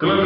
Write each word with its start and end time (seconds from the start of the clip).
People 0.00 0.16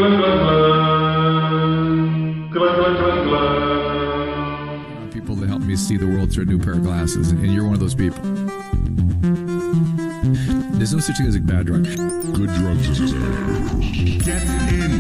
that 5.35 5.49
help 5.49 5.63
me 5.63 5.75
see 5.75 5.97
the 5.97 6.07
world 6.07 6.33
through 6.33 6.45
a 6.45 6.47
new 6.47 6.61
pair 6.61 6.75
of 6.75 6.85
glasses, 6.85 7.33
and 7.33 7.53
you're 7.53 7.65
one 7.65 7.75
of 7.75 7.81
those 7.81 7.97
people. 7.97 8.23
There's 10.79 10.95
no 10.95 11.01
such 11.01 11.17
thing 11.17 11.27
as 11.27 11.35
a 11.35 11.41
bad 11.41 11.67
drug. 11.67 11.83
Good 11.87 12.55
drugs 12.55 13.01
is 13.01 13.15
Get 14.23 14.43
in. 14.73 14.93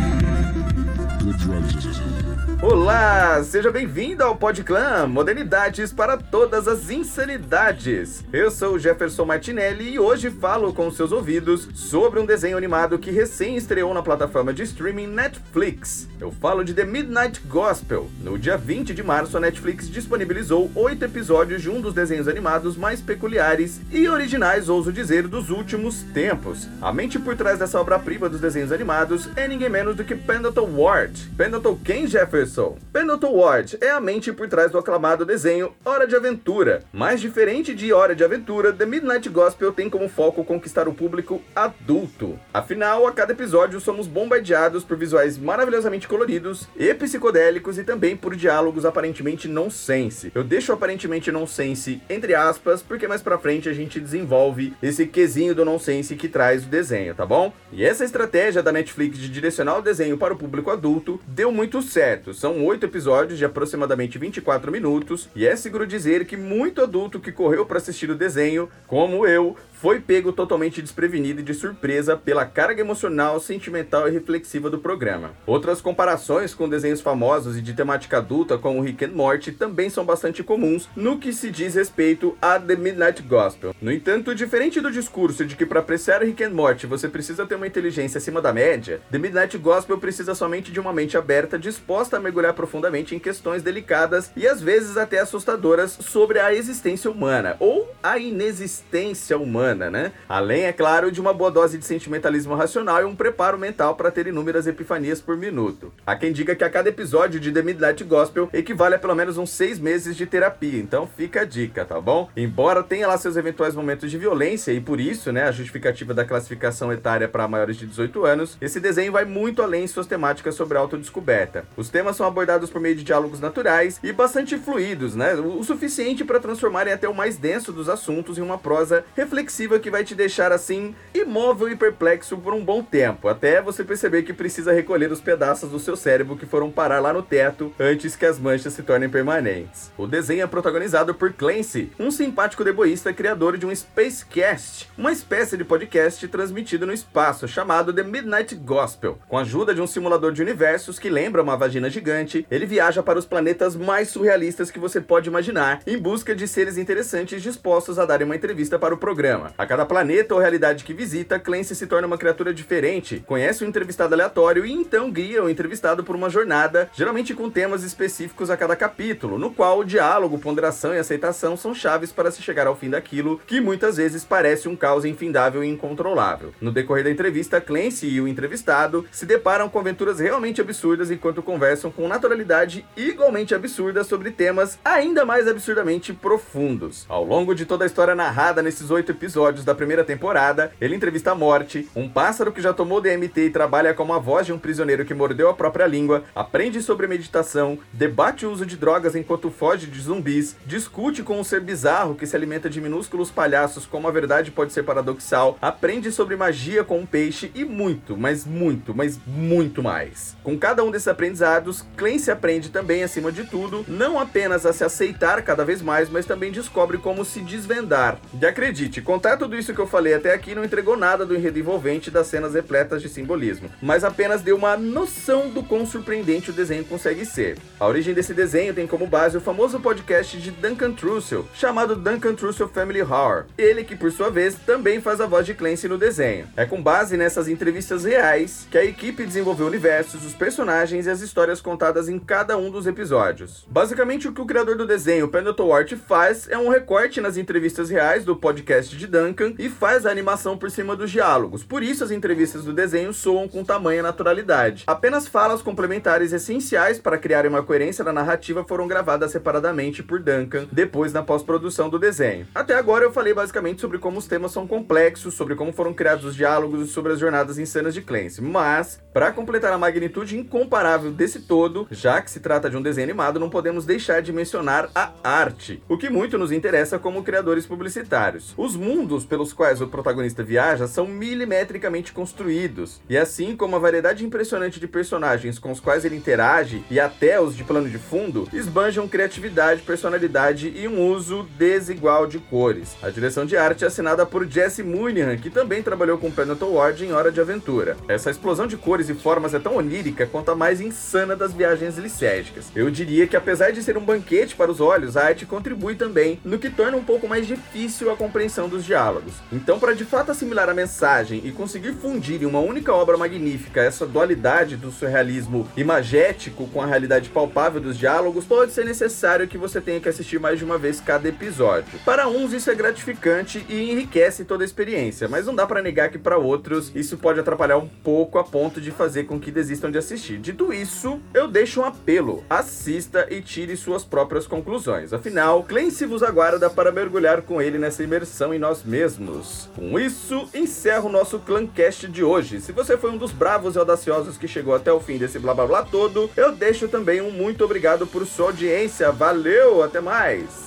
Good 1.20 1.38
drugs 1.38 1.86
is 1.86 2.43
Olá, 2.66 3.44
seja 3.44 3.70
bem-vindo 3.70 4.24
ao 4.24 4.36
Podclan, 4.36 5.06
modernidades 5.06 5.92
para 5.92 6.16
todas 6.16 6.66
as 6.66 6.88
insanidades. 6.88 8.24
Eu 8.32 8.50
sou 8.50 8.78
Jefferson 8.78 9.26
Martinelli 9.26 9.92
e 9.92 9.98
hoje 9.98 10.30
falo 10.30 10.72
com 10.72 10.90
seus 10.90 11.12
ouvidos 11.12 11.68
sobre 11.74 12.18
um 12.18 12.24
desenho 12.24 12.56
animado 12.56 12.98
que 12.98 13.10
recém 13.10 13.54
estreou 13.54 13.92
na 13.92 14.02
plataforma 14.02 14.50
de 14.54 14.62
streaming 14.62 15.08
Netflix. 15.08 16.08
Eu 16.18 16.32
falo 16.32 16.64
de 16.64 16.72
The 16.72 16.86
Midnight 16.86 17.42
Gospel. 17.46 18.08
No 18.22 18.38
dia 18.38 18.56
20 18.56 18.94
de 18.94 19.02
março, 19.02 19.36
a 19.36 19.40
Netflix 19.40 19.86
disponibilizou 19.86 20.70
oito 20.74 21.04
episódios 21.04 21.60
de 21.60 21.68
um 21.68 21.82
dos 21.82 21.92
desenhos 21.92 22.28
animados 22.28 22.78
mais 22.78 22.98
peculiares 22.98 23.78
e 23.92 24.08
originais, 24.08 24.70
ouso 24.70 24.90
dizer, 24.90 25.28
dos 25.28 25.50
últimos 25.50 26.02
tempos. 26.14 26.66
A 26.80 26.90
mente 26.94 27.18
por 27.18 27.36
trás 27.36 27.58
dessa 27.58 27.78
obra-prima 27.78 28.26
dos 28.26 28.40
desenhos 28.40 28.72
animados 28.72 29.28
é 29.36 29.46
ninguém 29.46 29.68
menos 29.68 29.94
do 29.94 30.02
que 30.02 30.14
Pendleton 30.14 30.70
Ward. 30.74 31.30
Pendleton 31.36 31.78
quem, 31.84 32.06
Jefferson? 32.06 32.53
Pendleton 32.92 33.32
Ward 33.32 33.78
é 33.80 33.90
a 33.90 34.00
mente 34.00 34.32
por 34.32 34.48
trás 34.48 34.70
do 34.70 34.78
aclamado 34.78 35.24
desenho 35.24 35.72
Hora 35.84 36.06
de 36.06 36.14
Aventura. 36.14 36.84
Mais 36.92 37.20
diferente 37.20 37.74
de 37.74 37.92
Hora 37.92 38.14
de 38.14 38.22
Aventura, 38.22 38.72
The 38.72 38.86
Midnight 38.86 39.28
Gospel 39.28 39.72
tem 39.72 39.90
como 39.90 40.08
foco 40.08 40.44
conquistar 40.44 40.86
o 40.86 40.94
público 40.94 41.42
adulto. 41.54 42.38
Afinal, 42.52 43.06
a 43.06 43.12
cada 43.12 43.32
episódio 43.32 43.80
somos 43.80 44.06
bombardeados 44.06 44.84
por 44.84 44.96
visuais 44.96 45.36
maravilhosamente 45.38 46.06
coloridos 46.06 46.68
e 46.76 46.94
psicodélicos 46.94 47.78
e 47.78 47.84
também 47.84 48.16
por 48.16 48.36
diálogos 48.36 48.84
aparentemente 48.84 49.48
nonsense. 49.48 50.30
Eu 50.34 50.44
deixo 50.44 50.72
aparentemente 50.72 51.32
nonsense 51.32 52.00
entre 52.08 52.34
aspas, 52.34 52.82
porque 52.82 53.08
mais 53.08 53.22
pra 53.22 53.38
frente 53.38 53.68
a 53.68 53.72
gente 53.72 53.98
desenvolve 53.98 54.74
esse 54.82 55.06
quesinho 55.06 55.54
do 55.54 55.64
nonsense 55.64 56.16
que 56.16 56.28
traz 56.28 56.64
o 56.64 56.68
desenho, 56.68 57.14
tá 57.14 57.26
bom? 57.26 57.52
E 57.72 57.84
essa 57.84 58.04
estratégia 58.04 58.62
da 58.62 58.72
Netflix 58.72 59.18
de 59.18 59.28
direcionar 59.28 59.78
o 59.78 59.82
desenho 59.82 60.16
para 60.16 60.34
o 60.34 60.36
público 60.36 60.70
adulto 60.70 61.20
deu 61.26 61.50
muito 61.50 61.82
certo. 61.82 62.33
São 62.34 62.64
oito 62.64 62.84
episódios 62.84 63.38
de 63.38 63.44
aproximadamente 63.44 64.18
24 64.18 64.72
minutos, 64.72 65.28
e 65.36 65.46
é 65.46 65.54
seguro 65.54 65.86
dizer 65.86 66.26
que 66.26 66.36
muito 66.36 66.82
adulto 66.82 67.20
que 67.20 67.30
correu 67.30 67.64
para 67.64 67.78
assistir 67.78 68.10
o 68.10 68.14
desenho, 68.14 68.68
como 68.88 69.26
eu, 69.26 69.56
foi 69.72 70.00
pego 70.00 70.32
totalmente 70.32 70.80
desprevenido 70.80 71.40
e 71.40 71.44
de 71.44 71.52
surpresa 71.52 72.16
pela 72.16 72.46
carga 72.46 72.80
emocional, 72.80 73.38
sentimental 73.38 74.08
e 74.08 74.12
reflexiva 74.12 74.70
do 74.70 74.78
programa. 74.78 75.32
Outras 75.46 75.80
comparações 75.80 76.54
com 76.54 76.68
desenhos 76.68 77.02
famosos 77.02 77.56
e 77.56 77.60
de 77.60 77.74
temática 77.74 78.16
adulta, 78.16 78.56
como 78.56 78.80
Rick 78.80 79.04
and 79.04 79.12
Morty, 79.12 79.52
também 79.52 79.90
são 79.90 80.04
bastante 80.04 80.42
comuns 80.42 80.88
no 80.96 81.18
que 81.18 81.32
se 81.32 81.50
diz 81.50 81.74
respeito 81.74 82.36
a 82.40 82.58
The 82.58 82.76
Midnight 82.76 83.22
Gospel. 83.22 83.74
No 83.80 83.92
entanto, 83.92 84.34
diferente 84.34 84.80
do 84.80 84.90
discurso 84.90 85.44
de 85.44 85.54
que 85.54 85.66
para 85.66 85.80
apreciar 85.80 86.22
Rick 86.22 86.42
and 86.42 86.50
Morty 86.50 86.86
você 86.86 87.08
precisa 87.08 87.46
ter 87.46 87.54
uma 87.54 87.66
inteligência 87.66 88.18
acima 88.18 88.40
da 88.40 88.52
média, 88.52 89.02
The 89.10 89.18
Midnight 89.18 89.58
Gospel 89.58 89.98
precisa 89.98 90.34
somente 90.34 90.72
de 90.72 90.80
uma 90.80 90.92
mente 90.92 91.16
aberta 91.16 91.58
disposta 91.58 92.16
a 92.16 92.20
mergulhar 92.24 92.54
profundamente 92.54 93.14
em 93.14 93.18
questões 93.18 93.62
delicadas 93.62 94.32
e 94.34 94.48
às 94.48 94.60
vezes 94.60 94.96
até 94.96 95.20
assustadoras 95.20 95.92
sobre 95.92 96.40
a 96.40 96.52
existência 96.52 97.10
humana 97.10 97.56
ou 97.60 97.92
a 98.02 98.18
inexistência 98.18 99.38
humana, 99.38 99.90
né? 99.90 100.12
Além, 100.28 100.64
é 100.64 100.72
claro, 100.72 101.12
de 101.12 101.20
uma 101.20 101.32
boa 101.32 101.50
dose 101.50 101.78
de 101.78 101.84
sentimentalismo 101.84 102.54
racional 102.54 103.02
e 103.02 103.04
um 103.04 103.14
preparo 103.14 103.58
mental 103.58 103.94
para 103.94 104.10
ter 104.10 104.26
inúmeras 104.26 104.66
epifanias 104.66 105.20
por 105.20 105.36
minuto. 105.36 105.92
Há 106.06 106.16
quem 106.16 106.32
diga 106.32 106.56
que 106.56 106.64
a 106.64 106.70
cada 106.70 106.88
episódio 106.88 107.38
de 107.38 107.52
The 107.52 107.62
Midnight 107.62 108.02
Gospel 108.04 108.48
equivale 108.52 108.94
a 108.94 108.98
pelo 108.98 109.14
menos 109.14 109.38
uns 109.38 109.50
seis 109.50 109.78
meses 109.78 110.16
de 110.16 110.26
terapia, 110.26 110.80
então 110.80 111.06
fica 111.06 111.42
a 111.42 111.44
dica, 111.44 111.84
tá 111.84 112.00
bom? 112.00 112.28
Embora 112.36 112.82
tenha 112.82 113.06
lá 113.06 113.18
seus 113.18 113.36
eventuais 113.36 113.74
momentos 113.74 114.10
de 114.10 114.18
violência 114.18 114.72
e 114.72 114.80
por 114.80 114.98
isso, 114.98 115.30
né, 115.30 115.44
a 115.44 115.52
justificativa 115.52 116.14
da 116.14 116.24
classificação 116.24 116.92
etária 116.92 117.28
para 117.28 117.46
maiores 117.46 117.76
de 117.76 117.86
18 117.86 118.24
anos, 118.24 118.56
esse 118.60 118.80
desenho 118.80 119.12
vai 119.12 119.24
muito 119.24 119.62
além 119.62 119.84
em 119.84 119.86
suas 119.86 120.06
temáticas 120.06 120.54
sobre 120.54 120.78
autodescoberta. 120.78 121.64
Os 121.76 121.88
temas 121.88 122.13
são 122.14 122.26
abordados 122.26 122.70
por 122.70 122.80
meio 122.80 122.96
de 122.96 123.04
diálogos 123.04 123.40
naturais 123.40 124.00
e 124.02 124.12
bastante 124.12 124.56
fluidos, 124.56 125.14
né? 125.14 125.34
O 125.34 125.62
suficiente 125.62 126.24
para 126.24 126.40
transformarem 126.40 126.92
até 126.92 127.08
o 127.08 127.14
mais 127.14 127.36
denso 127.36 127.72
dos 127.72 127.88
assuntos 127.88 128.38
em 128.38 128.42
uma 128.42 128.58
prosa 128.58 129.04
reflexiva 129.16 129.78
que 129.78 129.90
vai 129.90 130.04
te 130.04 130.14
deixar 130.14 130.52
assim 130.52 130.94
imóvel 131.12 131.68
e 131.68 131.76
perplexo 131.76 132.36
por 132.36 132.54
um 132.54 132.64
bom 132.64 132.82
tempo, 132.82 133.28
até 133.28 133.60
você 133.60 133.84
perceber 133.84 134.22
que 134.22 134.32
precisa 134.32 134.72
recolher 134.72 135.10
os 135.10 135.20
pedaços 135.20 135.70
do 135.70 135.78
seu 135.78 135.96
cérebro 135.96 136.36
que 136.36 136.46
foram 136.46 136.70
parar 136.70 137.00
lá 137.00 137.12
no 137.12 137.22
teto 137.22 137.72
antes 137.78 138.16
que 138.16 138.26
as 138.26 138.38
manchas 138.38 138.72
se 138.72 138.82
tornem 138.82 139.08
permanentes. 139.08 139.92
O 139.96 140.06
desenho 140.06 140.42
é 140.42 140.46
protagonizado 140.46 141.14
por 141.14 141.32
Clancy, 141.32 141.90
um 141.98 142.10
simpático 142.10 142.64
deboísta 142.64 143.12
criador 143.12 143.56
de 143.56 143.66
um 143.66 143.74
Spacecast, 143.74 144.90
uma 144.96 145.12
espécie 145.12 145.56
de 145.56 145.64
podcast 145.64 146.26
transmitido 146.28 146.86
no 146.86 146.92
espaço 146.92 147.48
chamado 147.48 147.92
The 147.92 148.02
Midnight 148.02 148.54
Gospel. 148.56 149.18
Com 149.28 149.38
a 149.38 149.42
ajuda 149.42 149.74
de 149.74 149.80
um 149.80 149.86
simulador 149.86 150.32
de 150.32 150.42
universos 150.42 150.98
que 150.98 151.10
lembra 151.10 151.42
uma 151.42 151.56
vagina 151.56 151.90
gigante, 151.90 152.03
ele 152.50 152.66
viaja 152.66 153.02
para 153.02 153.18
os 153.18 153.26
planetas 153.26 153.76
mais 153.76 154.08
surrealistas 154.08 154.70
que 154.70 154.78
você 154.78 155.00
pode 155.00 155.28
imaginar, 155.28 155.80
em 155.86 155.96
busca 155.96 156.34
de 156.34 156.46
seres 156.46 156.76
interessantes 156.76 157.42
dispostos 157.42 157.98
a 157.98 158.04
darem 158.04 158.26
uma 158.26 158.36
entrevista 158.36 158.78
para 158.78 158.94
o 158.94 158.98
programa. 158.98 159.52
A 159.56 159.66
cada 159.66 159.86
planeta 159.86 160.34
ou 160.34 160.40
realidade 160.40 160.84
que 160.84 160.92
visita, 160.92 161.38
Clancy 161.38 161.74
se 161.74 161.86
torna 161.86 162.06
uma 162.06 162.18
criatura 162.18 162.52
diferente, 162.52 163.22
conhece 163.26 163.64
um 163.64 163.68
entrevistado 163.68 164.14
aleatório 164.14 164.66
e 164.66 164.72
então 164.72 165.10
guia 165.10 165.42
o 165.42 165.48
entrevistado 165.48 166.04
por 166.04 166.14
uma 166.14 166.28
jornada, 166.28 166.90
geralmente 166.92 167.34
com 167.34 167.50
temas 167.50 167.82
específicos 167.82 168.50
a 168.50 168.56
cada 168.56 168.76
capítulo, 168.76 169.38
no 169.38 169.50
qual 169.50 169.80
o 169.80 169.84
diálogo, 169.84 170.38
ponderação 170.38 170.94
e 170.94 170.98
aceitação 170.98 171.56
são 171.56 171.74
chaves 171.74 172.12
para 172.12 172.30
se 172.30 172.42
chegar 172.42 172.66
ao 172.66 172.76
fim 172.76 172.90
daquilo 172.90 173.40
que 173.46 173.60
muitas 173.60 173.96
vezes 173.96 174.24
parece 174.24 174.68
um 174.68 174.76
caos 174.76 175.04
infindável 175.04 175.64
e 175.64 175.68
incontrolável. 175.68 176.52
No 176.60 176.72
decorrer 176.72 177.04
da 177.04 177.10
entrevista, 177.10 177.60
Clancy 177.60 178.08
e 178.08 178.20
o 178.20 178.28
entrevistado 178.28 179.06
se 179.10 179.26
deparam 179.26 179.68
com 179.68 179.78
aventuras 179.78 180.18
realmente 180.20 180.60
absurdas 180.60 181.10
enquanto 181.10 181.42
conversam 181.42 181.90
com 181.94 182.08
naturalidade 182.08 182.84
igualmente 182.96 183.54
absurda 183.54 184.04
sobre 184.04 184.30
temas 184.30 184.78
ainda 184.84 185.24
mais 185.24 185.48
absurdamente 185.48 186.12
profundos. 186.12 187.06
Ao 187.08 187.24
longo 187.24 187.54
de 187.54 187.64
toda 187.64 187.84
a 187.84 187.86
história 187.86 188.14
narrada 188.14 188.62
nesses 188.62 188.90
oito 188.90 189.12
episódios 189.12 189.64
da 189.64 189.74
primeira 189.74 190.04
temporada, 190.04 190.72
ele 190.80 190.94
entrevista 190.94 191.32
a 191.32 191.34
Morte, 191.34 191.88
um 191.94 192.08
pássaro 192.08 192.52
que 192.52 192.60
já 192.60 192.72
tomou 192.72 193.00
DMT 193.00 193.46
e 193.46 193.50
trabalha 193.50 193.94
como 193.94 194.12
a 194.12 194.18
voz 194.18 194.46
de 194.46 194.52
um 194.52 194.58
prisioneiro 194.58 195.04
que 195.04 195.14
mordeu 195.14 195.48
a 195.48 195.54
própria 195.54 195.86
língua, 195.86 196.24
aprende 196.34 196.82
sobre 196.82 197.06
meditação, 197.06 197.78
debate 197.92 198.46
o 198.46 198.50
uso 198.50 198.66
de 198.66 198.76
drogas 198.76 199.14
enquanto 199.14 199.50
foge 199.50 199.86
de 199.86 200.00
zumbis, 200.00 200.56
discute 200.66 201.22
com 201.22 201.38
um 201.38 201.44
ser 201.44 201.60
bizarro 201.60 202.14
que 202.14 202.26
se 202.26 202.36
alimenta 202.36 202.68
de 202.68 202.80
minúsculos 202.80 203.30
palhaços 203.30 203.86
como 203.86 204.08
a 204.08 204.10
verdade 204.10 204.50
pode 204.50 204.72
ser 204.72 204.82
paradoxal, 204.82 205.58
aprende 205.60 206.10
sobre 206.10 206.36
magia 206.36 206.84
com 206.84 206.98
um 206.98 207.06
peixe 207.06 207.50
e 207.54 207.64
muito, 207.64 208.16
mas 208.16 208.44
muito, 208.44 208.94
mas 208.94 209.18
muito 209.26 209.82
mais. 209.82 210.36
Com 210.42 210.58
cada 210.58 210.82
um 210.84 210.90
desses 210.90 211.08
aprendizados, 211.08 211.83
Clancy 211.96 212.30
aprende 212.30 212.70
também, 212.70 213.02
acima 213.02 213.30
de 213.30 213.44
tudo, 213.44 213.84
não 213.86 214.18
apenas 214.18 214.66
a 214.66 214.72
se 214.72 214.84
aceitar 214.84 215.42
cada 215.42 215.64
vez 215.64 215.80
mais, 215.80 216.08
mas 216.08 216.26
também 216.26 216.50
descobre 216.50 216.98
como 216.98 217.24
se 217.24 217.40
desvendar. 217.40 218.18
E 218.40 218.44
acredite, 218.46 219.00
contar 219.00 219.36
tudo 219.36 219.56
isso 219.56 219.72
que 219.72 219.80
eu 219.80 219.86
falei 219.86 220.14
até 220.14 220.34
aqui 220.34 220.54
não 220.54 220.64
entregou 220.64 220.96
nada 220.96 221.24
do 221.24 221.36
enredo 221.36 221.58
envolvente 221.58 222.10
das 222.10 222.26
cenas 222.26 222.54
repletas 222.54 223.00
de 223.00 223.08
simbolismo, 223.08 223.70
mas 223.80 224.04
apenas 224.04 224.42
deu 224.42 224.56
uma 224.56 224.76
noção 224.76 225.48
do 225.48 225.62
quão 225.62 225.86
surpreendente 225.86 226.50
o 226.50 226.52
desenho 226.52 226.84
consegue 226.84 227.24
ser. 227.24 227.58
A 227.78 227.86
origem 227.86 228.14
desse 228.14 228.34
desenho 228.34 228.74
tem 228.74 228.86
como 228.86 229.06
base 229.06 229.36
o 229.36 229.40
famoso 229.40 229.80
podcast 229.80 230.36
de 230.38 230.50
Duncan 230.50 230.92
Trussell, 230.92 231.46
chamado 231.54 231.96
Duncan 231.96 232.34
Trussell 232.34 232.68
Family 232.68 233.02
Horror. 233.02 233.44
Ele 233.56 233.84
que, 233.84 233.96
por 233.96 234.10
sua 234.10 234.30
vez, 234.30 234.54
também 234.54 235.00
faz 235.00 235.20
a 235.20 235.26
voz 235.26 235.46
de 235.46 235.54
Clancy 235.54 235.88
no 235.88 235.98
desenho. 235.98 236.46
É 236.56 236.66
com 236.66 236.82
base 236.82 237.16
nessas 237.16 237.48
entrevistas 237.48 238.04
reais 238.04 238.66
que 238.70 238.78
a 238.78 238.84
equipe 238.84 239.24
desenvolveu 239.24 239.66
universos, 239.66 240.24
os 240.24 240.34
personagens 240.34 241.06
e 241.06 241.10
as 241.10 241.20
histórias 241.20 241.60
contadas 241.74 242.08
em 242.08 242.20
cada 242.20 242.56
um 242.56 242.70
dos 242.70 242.86
episódios. 242.86 243.66
Basicamente, 243.68 244.28
o 244.28 244.32
que 244.32 244.40
o 244.40 244.46
criador 244.46 244.76
do 244.76 244.86
desenho, 244.86 245.26
Pendleton 245.26 245.64
faz 246.06 246.48
é 246.48 246.56
um 246.56 246.68
recorte 246.68 247.20
nas 247.20 247.36
entrevistas 247.36 247.90
reais 247.90 248.24
do 248.24 248.36
podcast 248.36 248.96
de 248.96 249.08
Duncan 249.08 249.54
e 249.58 249.68
faz 249.68 250.06
a 250.06 250.10
animação 250.10 250.56
por 250.56 250.70
cima 250.70 250.94
dos 250.94 251.10
diálogos. 251.10 251.64
Por 251.64 251.82
isso, 251.82 252.04
as 252.04 252.12
entrevistas 252.12 252.62
do 252.62 252.72
desenho 252.72 253.12
soam 253.12 253.48
com 253.48 253.64
tamanha 253.64 254.04
naturalidade. 254.04 254.84
Apenas 254.86 255.26
falas 255.26 255.62
complementares 255.62 256.32
essenciais 256.32 257.00
para 257.00 257.18
criar 257.18 257.44
uma 257.44 257.62
coerência 257.62 258.04
na 258.04 258.12
narrativa 258.12 258.62
foram 258.62 258.86
gravadas 258.86 259.32
separadamente 259.32 260.00
por 260.00 260.20
Duncan 260.20 260.68
depois 260.70 261.12
na 261.12 261.24
pós-produção 261.24 261.88
do 261.88 261.98
desenho. 261.98 262.46
Até 262.54 262.76
agora 262.76 263.04
eu 263.04 263.12
falei 263.12 263.34
basicamente 263.34 263.80
sobre 263.80 263.98
como 263.98 264.18
os 264.18 264.28
temas 264.28 264.52
são 264.52 264.64
complexos, 264.64 265.34
sobre 265.34 265.56
como 265.56 265.72
foram 265.72 265.92
criados 265.92 266.24
os 266.24 266.36
diálogos 266.36 266.88
e 266.88 266.92
sobre 266.92 267.12
as 267.12 267.18
jornadas 267.18 267.58
insanas 267.58 267.94
de 267.94 268.02
Clancy, 268.02 268.40
mas 268.40 269.02
para 269.12 269.32
completar 269.32 269.72
a 269.72 269.78
magnitude 269.78 270.38
incomparável 270.38 271.10
desse 271.10 271.40
todo, 271.40 271.63
já 271.90 272.20
que 272.20 272.30
se 272.30 272.40
trata 272.40 272.68
de 272.68 272.76
um 272.76 272.82
desenho 272.82 273.06
animado, 273.06 273.40
não 273.40 273.50
podemos 273.50 273.84
deixar 273.84 274.20
de 274.20 274.32
mencionar 274.32 274.90
a 274.94 275.12
arte, 275.22 275.82
o 275.88 275.96
que 275.96 276.10
muito 276.10 276.38
nos 276.38 276.52
interessa 276.52 276.98
como 276.98 277.22
criadores 277.22 277.66
publicitários. 277.66 278.54
Os 278.56 278.76
mundos 278.76 279.24
pelos 279.24 279.52
quais 279.52 279.80
o 279.80 279.88
protagonista 279.88 280.42
viaja 280.42 280.86
são 280.86 281.06
milimetricamente 281.06 282.12
construídos, 282.12 283.00
e 283.08 283.16
assim 283.16 283.56
como 283.56 283.76
a 283.76 283.78
variedade 283.78 284.24
impressionante 284.24 284.78
de 284.78 284.86
personagens 284.86 285.58
com 285.58 285.70
os 285.70 285.80
quais 285.80 286.04
ele 286.04 286.16
interage 286.16 286.84
e 286.90 287.00
até 287.00 287.40
os 287.40 287.56
de 287.56 287.64
plano 287.64 287.88
de 287.88 287.98
fundo, 287.98 288.48
esbanjam 288.52 289.08
criatividade, 289.08 289.82
personalidade 289.82 290.72
e 290.74 290.86
um 290.86 291.08
uso 291.10 291.46
desigual 291.58 292.26
de 292.26 292.38
cores. 292.38 292.96
A 293.02 293.10
direção 293.10 293.46
de 293.46 293.56
arte 293.56 293.84
é 293.84 293.86
assinada 293.86 294.26
por 294.26 294.46
Jesse 294.46 294.82
Moonihan, 294.82 295.36
que 295.36 295.50
também 295.50 295.82
trabalhou 295.82 296.18
com 296.18 296.30
Pendleton 296.30 296.72
Ward 296.72 297.04
em 297.04 297.12
Hora 297.12 297.32
de 297.32 297.40
Aventura. 297.40 297.96
Essa 298.08 298.30
explosão 298.30 298.66
de 298.66 298.76
cores 298.76 299.08
e 299.08 299.14
formas 299.14 299.54
é 299.54 299.58
tão 299.58 299.76
onírica 299.76 300.26
quanto 300.26 300.50
a 300.50 300.54
mais 300.54 300.80
insana 300.80 301.36
das 301.44 301.52
viagens 301.52 301.98
licérgicas. 301.98 302.72
Eu 302.74 302.90
diria 302.90 303.26
que 303.26 303.36
apesar 303.36 303.70
de 303.70 303.82
ser 303.82 303.98
um 303.98 304.04
banquete 304.04 304.56
para 304.56 304.70
os 304.70 304.80
olhos, 304.80 305.14
a 305.14 305.26
arte 305.26 305.44
contribui 305.44 305.94
também 305.94 306.40
no 306.42 306.58
que 306.58 306.70
torna 306.70 306.96
um 306.96 307.04
pouco 307.04 307.28
mais 307.28 307.46
difícil 307.46 308.10
a 308.10 308.16
compreensão 308.16 308.66
dos 308.66 308.84
diálogos. 308.84 309.34
Então, 309.52 309.78
para 309.78 309.94
de 309.94 310.04
fato 310.04 310.30
assimilar 310.30 310.70
a 310.70 310.74
mensagem 310.74 311.42
e 311.44 311.52
conseguir 311.52 311.92
fundir 311.92 312.42
em 312.42 312.46
uma 312.46 312.60
única 312.60 312.92
obra 312.94 313.18
magnífica 313.18 313.82
essa 313.82 314.06
dualidade 314.06 314.76
do 314.76 314.90
surrealismo 314.90 315.68
imagético 315.76 316.66
com 316.68 316.80
a 316.80 316.86
realidade 316.86 317.28
palpável 317.28 317.80
dos 317.80 317.98
diálogos, 317.98 318.46
pode 318.46 318.72
ser 318.72 318.86
necessário 318.86 319.46
que 319.46 319.58
você 319.58 319.80
tenha 319.80 320.00
que 320.00 320.08
assistir 320.08 320.40
mais 320.40 320.58
de 320.58 320.64
uma 320.64 320.78
vez 320.78 320.98
cada 321.00 321.28
episódio. 321.28 321.98
Para 322.06 322.26
uns 322.26 322.54
isso 322.54 322.70
é 322.70 322.74
gratificante 322.74 323.64
e 323.68 323.90
enriquece 323.90 324.44
toda 324.44 324.64
a 324.64 324.66
experiência, 324.66 325.28
mas 325.28 325.44
não 325.44 325.54
dá 325.54 325.66
para 325.66 325.82
negar 325.82 326.08
que 326.08 326.18
para 326.18 326.38
outros 326.38 326.90
isso 326.94 327.18
pode 327.18 327.38
atrapalhar 327.38 327.76
um 327.76 327.88
pouco 327.88 328.38
a 328.38 328.44
ponto 328.44 328.80
de 328.80 328.90
fazer 328.90 329.24
com 329.24 329.38
que 329.38 329.50
desistam 329.50 329.90
de 329.90 329.98
assistir. 329.98 330.38
Dito 330.38 330.72
isso, 330.72 331.20
eu 331.34 331.48
deixo 331.48 331.80
um 331.80 331.84
apelo: 331.84 332.44
assista 332.48 333.26
e 333.28 333.42
tire 333.42 333.76
suas 333.76 334.04
próprias 334.04 334.46
conclusões. 334.46 335.12
Afinal, 335.12 335.64
Clancy 335.64 336.06
vos 336.06 336.22
aguarda 336.22 336.70
para 336.70 336.92
mergulhar 336.92 337.42
com 337.42 337.60
ele 337.60 337.76
nessa 337.76 338.04
imersão 338.04 338.54
em 338.54 338.58
nós 338.58 338.84
mesmos. 338.84 339.68
Com 339.74 339.98
isso, 339.98 340.48
encerro 340.54 341.08
o 341.08 341.12
nosso 341.12 341.40
Clancast 341.40 342.08
de 342.08 342.22
hoje. 342.22 342.60
Se 342.60 342.70
você 342.70 342.96
foi 342.96 343.10
um 343.10 343.18
dos 343.18 343.32
bravos 343.32 343.74
e 343.74 343.78
audaciosos 343.78 344.38
que 344.38 344.48
chegou 344.48 344.74
até 344.74 344.92
o 344.92 345.00
fim 345.00 345.18
desse 345.18 345.38
blá 345.38 345.52
blá 345.52 345.66
blá 345.66 345.82
todo, 345.82 346.30
eu 346.36 346.52
deixo 346.52 346.88
também 346.88 347.20
um 347.20 347.30
muito 347.30 347.64
obrigado 347.64 348.06
por 348.06 348.24
sua 348.24 348.46
audiência. 348.46 349.10
Valeu, 349.10 349.82
até 349.82 350.00
mais! 350.00 350.64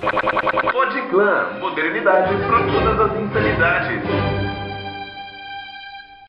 Pod 0.00 1.02
Clã, 1.10 1.58
modernidade 1.60 2.34
para 2.46 2.66
todas 2.66 3.00
as 3.00 3.20
insanidades. 3.20 4.23